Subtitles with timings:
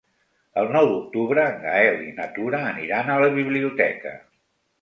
[0.61, 4.19] El nou d'octubre en Gaël i na Tura aniran a la biblioteca.